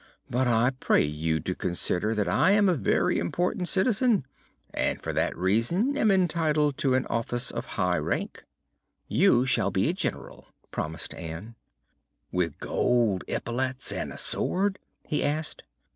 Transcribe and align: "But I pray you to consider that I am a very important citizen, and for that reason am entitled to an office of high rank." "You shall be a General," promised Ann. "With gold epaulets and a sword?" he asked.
"But 0.31 0.47
I 0.47 0.71
pray 0.79 1.03
you 1.03 1.39
to 1.41 1.53
consider 1.53 2.15
that 2.15 2.27
I 2.27 2.53
am 2.53 2.67
a 2.67 2.73
very 2.73 3.19
important 3.19 3.67
citizen, 3.67 4.25
and 4.73 4.99
for 4.99 5.13
that 5.13 5.37
reason 5.37 5.95
am 5.95 6.09
entitled 6.09 6.75
to 6.79 6.95
an 6.95 7.05
office 7.05 7.51
of 7.51 7.67
high 7.77 7.99
rank." 7.99 8.43
"You 9.07 9.45
shall 9.45 9.69
be 9.69 9.89
a 9.89 9.93
General," 9.93 10.47
promised 10.71 11.13
Ann. 11.13 11.53
"With 12.31 12.57
gold 12.59 13.23
epaulets 13.27 13.91
and 13.91 14.11
a 14.11 14.17
sword?" 14.17 14.79
he 15.05 15.23
asked. 15.23 15.61